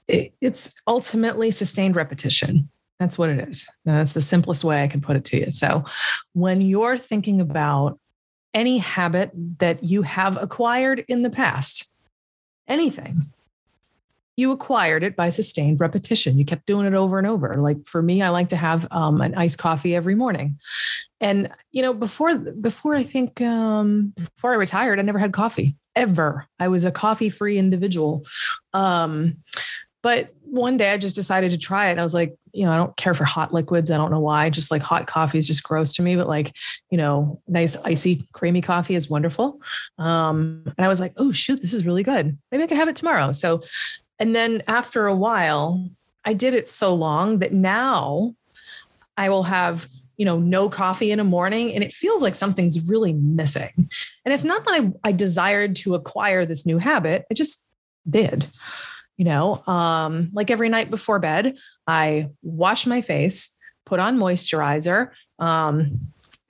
[0.09, 2.69] it's ultimately sustained repetition.
[3.01, 3.69] That's what it is.
[3.85, 5.51] That's the simplest way i can put it to you.
[5.51, 5.85] So
[6.33, 7.99] when you're thinking about
[8.57, 11.93] any habit that you have acquired in the past.
[12.67, 13.27] Anything.
[14.35, 16.39] You acquired it by sustained repetition.
[16.39, 17.57] You kept doing it over and over.
[17.57, 20.59] Like for me, I like to have um, an iced coffee every morning.
[21.21, 25.77] And you know, before before I think um, before I retired, I never had coffee
[25.95, 26.47] ever.
[26.59, 28.25] I was a coffee-free individual.
[28.73, 29.37] Um,
[30.07, 31.99] but one day I just decided to try it.
[31.99, 33.91] I was like, you know, I don't care for hot liquids.
[33.91, 34.51] I don't know why.
[34.51, 36.55] Just like hot coffee is just gross to me, but like,
[36.91, 39.61] you know, nice icy creamy coffee is wonderful.
[39.99, 42.39] Um, and I was like, oh shoot, this is really good.
[42.53, 43.33] Maybe I could have it tomorrow.
[43.33, 43.65] So,
[44.21, 45.91] and then after a while,
[46.25, 48.37] I did it so long that now
[49.17, 49.89] I will have
[50.19, 53.73] you know no coffee in a morning and it feels like something's really missing
[54.25, 57.69] and it's not that I, I desired to acquire this new habit i just
[58.09, 58.47] did
[59.17, 65.11] you know um, like every night before bed i wash my face put on moisturizer
[65.39, 65.99] um,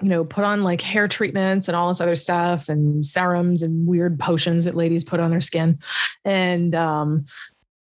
[0.03, 3.87] you know put on like hair treatments and all this other stuff and serums and
[3.87, 5.79] weird potions that ladies put on their skin.
[6.25, 7.27] And um,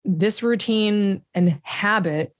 [0.04, 2.34] this routine and habit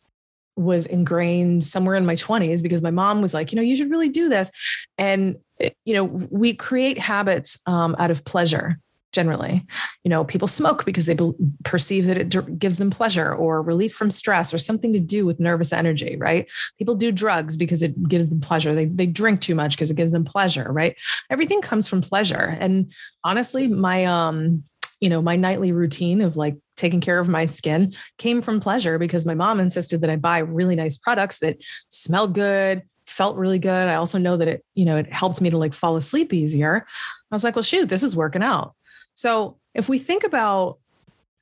[0.57, 3.91] was ingrained somewhere in my 20s because my mom was like you know you should
[3.91, 4.51] really do this.
[4.97, 5.37] And
[5.85, 8.79] you know we create habits um, out of pleasure
[9.13, 9.67] generally.
[10.05, 11.33] You know, people smoke because they be-
[11.65, 15.25] perceive that it d- gives them pleasure or relief from stress or something to do
[15.25, 16.47] with nervous energy, right?
[16.79, 18.75] People do drugs because it gives them pleasure.
[18.75, 20.97] They, they drink too much because it gives them pleasure, right?
[21.31, 22.57] Everything comes from pleasure.
[22.61, 22.93] And
[23.25, 24.65] honestly, my, um,
[25.01, 28.99] you know, my nightly routine of like taking care of my skin came from pleasure
[28.99, 33.59] because my mom insisted that I buy really nice products that smelled good, felt really
[33.59, 33.89] good.
[33.89, 36.87] I also know that it, you know, it helped me to like fall asleep easier.
[37.31, 38.75] I was like, well, shoot, this is working out.
[39.15, 40.79] So if we think about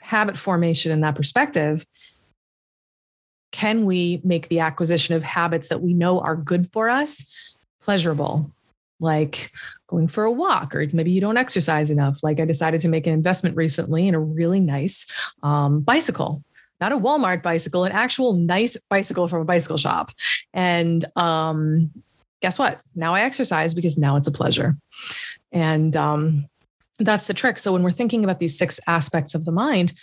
[0.01, 1.87] habit formation in that perspective,
[3.53, 7.33] can we make the acquisition of habits that we know are good for us
[7.81, 8.51] pleasurable?
[8.99, 9.53] Like
[9.88, 12.22] going for a walk, or maybe you don't exercise enough.
[12.22, 15.07] Like I decided to make an investment recently in a really nice
[15.42, 16.42] um, bicycle
[16.81, 20.12] not a Walmart bicycle, an actual nice bicycle from a bicycle shop.
[20.53, 21.90] And um,
[22.42, 22.81] guess what?
[22.94, 24.77] Now I exercise because now it's a pleasure.
[25.56, 26.48] And um,
[26.98, 27.58] that's the trick.
[27.58, 29.94] So when we're thinking about these six aspects of the mind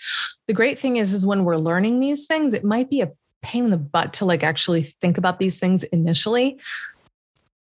[0.47, 3.11] the great thing is is when we're learning these things it might be a
[3.43, 6.57] pain in the butt to like actually think about these things initially.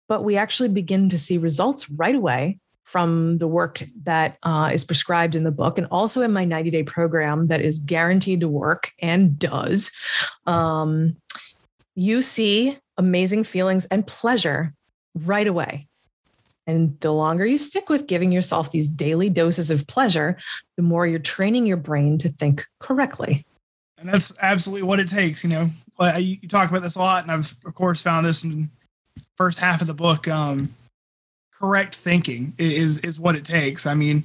[0.09, 4.85] But we actually begin to see results right away from the work that uh, is
[4.85, 8.49] prescribed in the book and also in my 90 day program that is guaranteed to
[8.49, 9.93] work and does.
[10.47, 11.17] Um,
[11.95, 14.73] you see amazing feelings and pleasure
[15.15, 15.89] right away
[16.67, 20.37] and the longer you stick with giving yourself these daily doses of pleasure,
[20.77, 23.45] the more you're training your brain to think correctly.
[23.99, 25.45] And that's absolutely what it takes.
[25.45, 25.69] You know,
[26.19, 29.59] you talk about this a lot, and I've of course found this in the first
[29.59, 30.29] half of the book.
[30.29, 30.75] Um,
[31.53, 33.87] correct thinking is is what it takes.
[33.87, 34.25] I mean,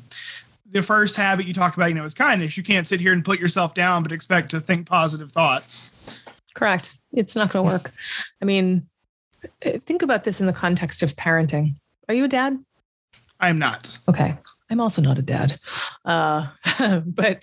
[0.70, 2.58] the first habit you talk about, you know, is kindness.
[2.58, 5.94] You can't sit here and put yourself down, but expect to think positive thoughts.
[6.54, 6.96] Correct.
[7.14, 7.92] It's not going to work.
[8.42, 8.88] I mean,
[9.62, 11.76] think about this in the context of parenting.
[12.08, 12.64] Are you a dad?
[13.40, 13.98] I am not.
[14.08, 14.36] Okay.
[14.70, 15.60] I'm also not a dad.
[16.06, 16.48] Uh,
[17.06, 17.42] but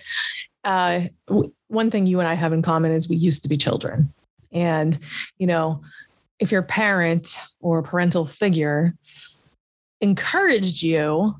[0.63, 3.57] uh, w- one thing you and I have in common is we used to be
[3.57, 4.11] children.
[4.51, 4.97] And,
[5.37, 5.81] you know,
[6.39, 8.95] if your parent or parental figure
[10.01, 11.35] encouraged you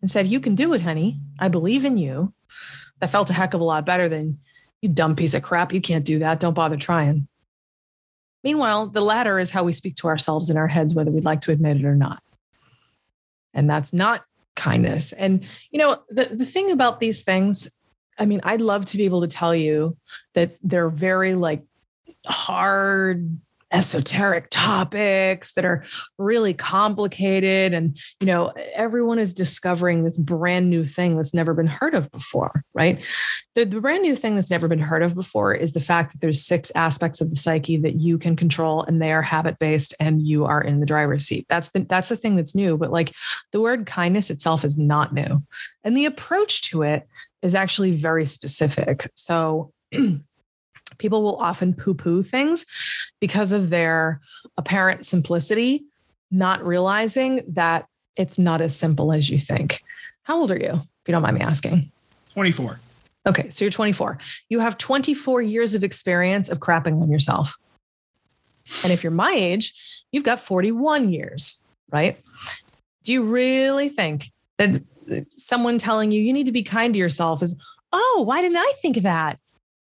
[0.00, 2.32] and said, You can do it, honey, I believe in you,
[3.00, 4.38] that felt a heck of a lot better than
[4.80, 5.72] you dumb piece of crap.
[5.72, 6.40] You can't do that.
[6.40, 7.26] Don't bother trying.
[8.44, 11.40] Meanwhile, the latter is how we speak to ourselves in our heads, whether we'd like
[11.42, 12.22] to admit it or not.
[13.54, 15.12] And that's not kindness.
[15.12, 17.74] And, you know, the, the thing about these things,
[18.18, 19.96] I mean, I'd love to be able to tell you
[20.34, 21.62] that they're very like
[22.26, 23.38] hard
[23.74, 25.84] esoteric topics that are
[26.18, 31.66] really complicated and you know everyone is discovering this brand new thing that's never been
[31.66, 33.00] heard of before right?
[33.54, 36.20] The, the brand new thing that's never been heard of before is the fact that
[36.20, 39.94] there's six aspects of the psyche that you can control and they are habit based
[40.00, 41.46] and you are in the driver's seat.
[41.48, 43.12] That's the that's the thing that's new but like
[43.52, 45.42] the word kindness itself is not new.
[45.84, 47.06] And the approach to it
[47.42, 49.06] is actually very specific.
[49.14, 49.72] So
[50.98, 52.64] people will often poo poo things
[53.20, 54.20] because of their
[54.56, 55.84] apparent simplicity,
[56.30, 59.82] not realizing that it's not as simple as you think.
[60.22, 61.90] How old are you, if you don't mind me asking?
[62.34, 62.80] 24.
[63.26, 64.18] Okay, so you're 24.
[64.48, 67.56] You have 24 years of experience of crapping on yourself.
[68.82, 69.74] And if you're my age,
[70.12, 72.20] you've got 41 years, right?
[73.04, 74.82] Do you really think that
[75.28, 77.56] someone telling you you need to be kind to yourself is,
[77.92, 79.38] oh, why didn't I think of that?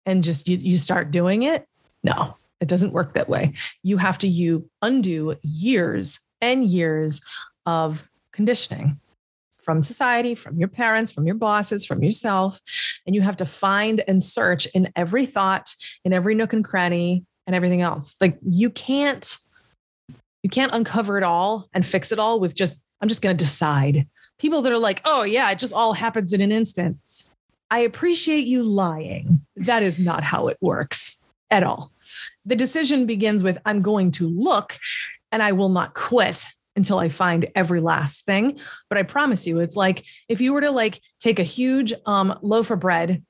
[0.07, 1.67] And just you, you start doing it.
[2.03, 3.53] No, it doesn't work that way.
[3.83, 7.21] You have to you undo years and years
[7.67, 9.01] of conditioning
[9.63, 12.61] from society, from your parents, from your bosses, from yourself.
[13.05, 17.25] And you have to find and search in every thought, in every nook and cranny,
[17.47, 18.15] and everything else.
[18.21, 19.39] Like you can't,
[20.43, 23.45] you can't uncover it all and fix it all with just, I'm just going to
[23.45, 24.07] decide.
[24.39, 26.99] People that are like, oh, yeah, it just all happens in an instant.
[27.71, 29.45] I appreciate you lying.
[29.57, 31.93] That is not how it works at all.
[32.45, 34.79] The decision begins with I'm going to look
[35.33, 38.61] and I will not quit until I find every last thing.
[38.89, 42.39] But I promise you, it's like if you were to like take a huge um,
[42.43, 43.23] loaf of bread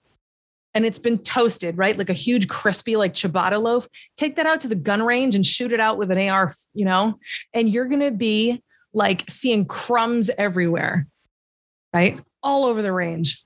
[0.74, 1.96] and it's been toasted, right?
[1.96, 5.46] Like a huge crispy, like ciabatta loaf, take that out to the gun range and
[5.46, 7.18] shoot it out with an AR, you know,
[7.54, 11.06] and you're going to be like seeing crumbs everywhere,
[11.94, 12.20] right?
[12.42, 13.45] All over the range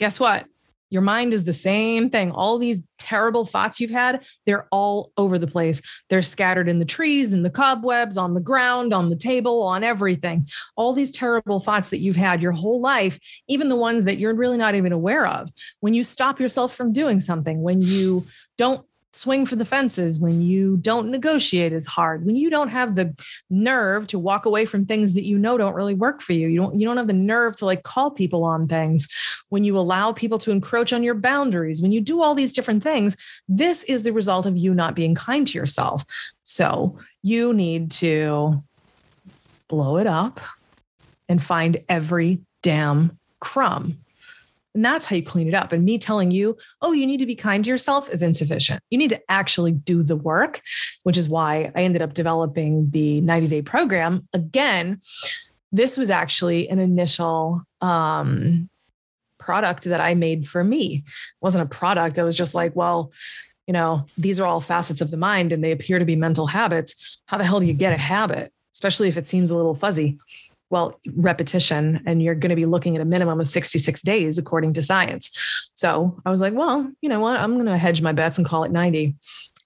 [0.00, 0.46] guess what?
[0.88, 2.32] Your mind is the same thing.
[2.32, 5.82] All these terrible thoughts you've had, they're all over the place.
[6.08, 9.84] They're scattered in the trees, in the cobwebs, on the ground, on the table, on
[9.84, 10.48] everything.
[10.76, 14.34] All these terrible thoughts that you've had your whole life, even the ones that you're
[14.34, 15.50] really not even aware of.
[15.78, 18.26] When you stop yourself from doing something, when you
[18.58, 22.94] don't swing for the fences, when you don't negotiate as hard, when you don't have
[22.94, 23.14] the
[23.48, 26.48] nerve to walk away from things that you know don't really work for you.
[26.48, 29.08] You don't you don't have the nerve to like call people on things,
[29.48, 32.82] when you allow people to encroach on your boundaries, when you do all these different
[32.82, 33.16] things,
[33.48, 36.04] this is the result of you not being kind to yourself.
[36.44, 38.62] So, you need to
[39.68, 40.40] blow it up
[41.28, 43.98] and find every damn crumb
[44.74, 45.72] and that's how you clean it up.
[45.72, 48.82] And me telling you, oh, you need to be kind to yourself is insufficient.
[48.90, 50.60] You need to actually do the work,
[51.02, 54.28] which is why I ended up developing the 90 day program.
[54.32, 55.00] Again,
[55.72, 58.68] this was actually an initial um,
[59.38, 61.02] product that I made for me.
[61.06, 62.18] It wasn't a product.
[62.18, 63.12] I was just like, well,
[63.66, 66.46] you know, these are all facets of the mind and they appear to be mental
[66.46, 67.18] habits.
[67.26, 70.18] How the hell do you get a habit, especially if it seems a little fuzzy?
[70.70, 74.72] Well, repetition, and you're going to be looking at a minimum of 66 days according
[74.74, 75.30] to science.
[75.74, 77.38] So I was like, well, you know what?
[77.38, 79.14] I'm going to hedge my bets and call it 90.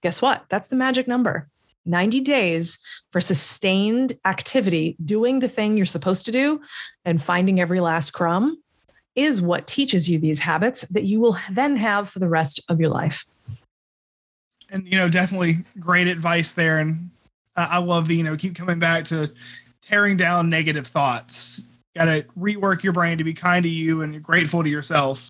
[0.03, 0.45] Guess what?
[0.49, 1.49] That's the magic number.
[1.87, 2.79] 90 days
[3.13, 6.61] for sustained activity, doing the thing you're supposed to do
[7.05, 8.59] and finding every last crumb
[9.15, 12.81] is what teaches you these habits that you will then have for the rest of
[12.81, 13.27] your life.
[14.71, 16.79] And, you know, definitely great advice there.
[16.79, 17.11] And
[17.55, 19.31] I love the, you know, keep coming back to
[19.85, 21.69] tearing down negative thoughts.
[21.97, 25.29] Got to rework your brain to be kind to you and grateful to yourself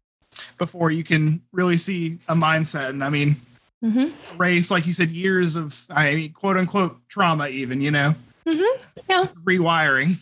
[0.59, 2.91] before you can really see a mindset.
[2.91, 3.37] And I mean,
[3.85, 4.39] mm-hmm.
[4.39, 8.15] race, like you said, years of, I mean, quote unquote trauma, even, you know?
[8.47, 8.83] Mm-hmm.
[9.09, 9.27] Yeah.
[9.45, 10.19] Rewiring.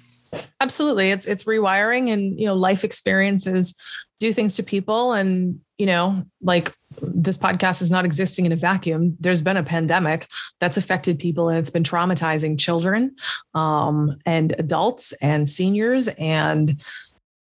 [0.61, 1.11] Absolutely.
[1.11, 3.79] It's, it's rewiring and, you know, life experiences
[4.19, 5.13] do things to people.
[5.13, 9.17] And, you know, like this podcast is not existing in a vacuum.
[9.19, 10.29] There's been a pandemic
[10.61, 13.17] that's affected people and it's been traumatizing children
[13.55, 16.81] um, and adults and seniors and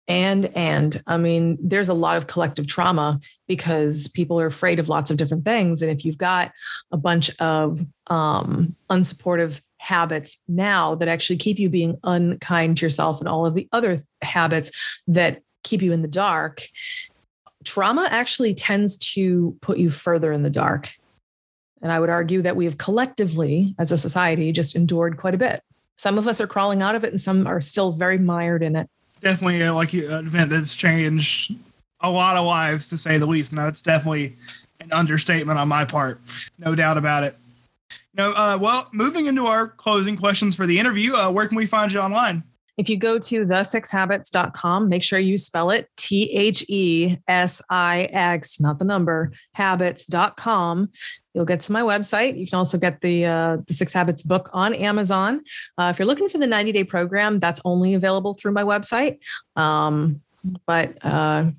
[0.08, 4.88] and and I mean, there's a lot of collective trauma because people are afraid of
[4.88, 5.82] lots of different things.
[5.82, 6.50] And if you've got
[6.90, 13.18] a bunch of um, unsupportive habits now that actually keep you being unkind to yourself
[13.18, 14.72] and all of the other habits
[15.08, 16.62] that keep you in the dark,
[17.64, 20.90] trauma actually tends to put you further in the dark.
[21.82, 25.38] And I would argue that we have collectively, as a society, just endured quite a
[25.38, 25.62] bit.
[25.96, 28.76] Some of us are crawling out of it, and some are still very mired in
[28.76, 28.88] it.
[29.20, 31.54] Definitely, like you, an event that's changed
[32.00, 33.52] a lot of lives, to say the least.
[33.52, 34.36] Now, it's definitely
[34.80, 36.20] an understatement on my part,
[36.58, 37.36] no doubt about it.
[38.14, 41.66] No, uh, well, moving into our closing questions for the interview, uh, where can we
[41.66, 42.42] find you online?
[42.80, 48.04] If you go to the6habits.com, make sure you spell it T H E S I
[48.04, 50.88] X, not the number, habits.com.
[51.34, 52.38] You'll get to my website.
[52.38, 55.42] You can also get the uh, the Six Habits book on Amazon.
[55.76, 59.18] Uh, if you're looking for the 90 day program, that's only available through my website.
[59.56, 60.22] Um,
[60.64, 61.50] but uh,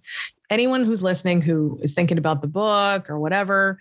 [0.49, 3.79] anyone who's listening who is thinking about the book or whatever,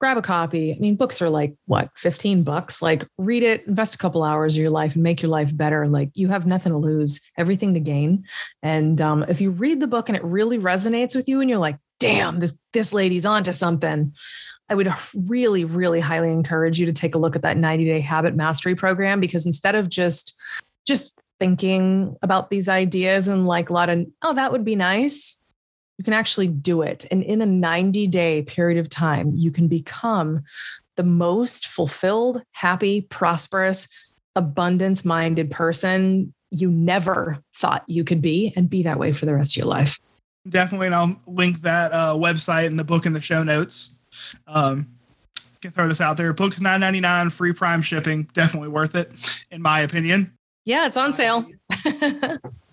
[0.00, 0.72] grab a copy.
[0.74, 2.80] I mean, books are like what, 15 bucks?
[2.80, 5.86] Like read it, invest a couple hours of your life and make your life better.
[5.86, 8.24] Like you have nothing to lose, everything to gain.
[8.62, 11.58] And um, if you read the book and it really resonates with you and you're
[11.58, 14.14] like, damn, this this lady's onto something.
[14.70, 14.92] I would
[15.26, 18.74] really, really highly encourage you to take a look at that 90 day habit mastery
[18.74, 20.34] program because instead of just
[20.86, 25.39] just thinking about these ideas and like a lot of, oh, that would be nice
[26.00, 27.04] you can actually do it.
[27.10, 30.44] And in a 90 day period of time, you can become
[30.96, 33.86] the most fulfilled, happy, prosperous,
[34.34, 39.34] abundance minded person you never thought you could be and be that way for the
[39.34, 40.00] rest of your life.
[40.48, 40.86] Definitely.
[40.86, 43.98] And I'll link that uh, website and the book in the show notes.
[44.46, 44.88] Um,
[45.60, 46.32] can throw this out there.
[46.32, 48.22] Book's nine ninety nine, free prime shipping.
[48.32, 50.32] Definitely worth it, in my opinion.
[50.64, 51.46] Yeah, it's on sale.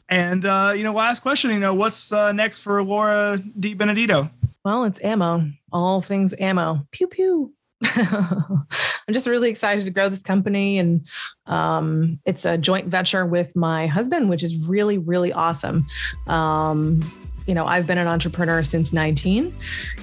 [0.10, 4.30] And uh, you know, last question, you know, what's uh, next for Laura Di Benedetto?
[4.64, 5.50] Well, it's ammo.
[5.72, 6.88] All things ammo.
[6.92, 7.54] Pew pew.
[7.84, 11.08] I'm just really excited to grow this company, and
[11.46, 15.86] um, it's a joint venture with my husband, which is really, really awesome.
[16.28, 17.02] Um,
[17.48, 19.56] you know, I've been an entrepreneur since 19.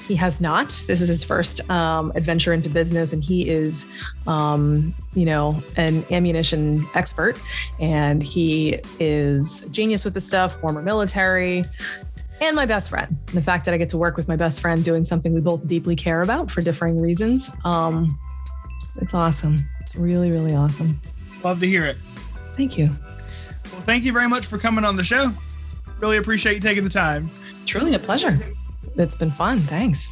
[0.09, 0.71] He has not.
[0.89, 3.87] This is his first um, adventure into business, and he is,
[4.27, 7.41] um, you know, an ammunition expert,
[7.79, 10.59] and he is genius with the stuff.
[10.61, 11.65] Former military,
[12.41, 13.17] and my best friend.
[13.35, 15.67] the fact that I get to work with my best friend doing something we both
[15.69, 18.19] deeply care about for differing reasons, um,
[19.01, 19.57] it's awesome.
[19.81, 21.01] It's really, really awesome.
[21.43, 21.97] Love to hear it.
[22.55, 22.87] Thank you.
[23.73, 25.33] Well, thank you very much for coming on the show.
[26.01, 27.31] Really appreciate you taking the time.
[27.67, 28.39] Truly a pleasure.
[28.97, 29.59] It's been fun.
[29.59, 30.09] Thanks.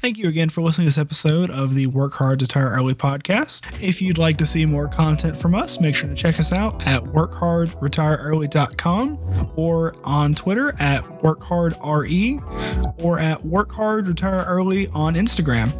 [0.00, 3.82] Thank you again for listening to this episode of the Work Hard Retire Early podcast.
[3.86, 6.86] If you'd like to see more content from us, make sure to check us out
[6.86, 15.70] at workhardretireearly.com or on Twitter at workhardre or at workhardretireearly on Instagram.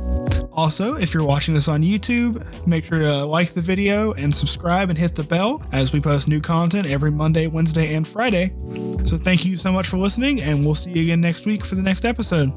[0.53, 4.91] Also, if you're watching this on YouTube, make sure to like the video and subscribe
[4.91, 8.53] and hit the bell as we post new content every Monday, Wednesday, and Friday.
[9.07, 11.77] So, thank you so much for listening, and we'll see you again next week for
[11.77, 12.53] the next episode.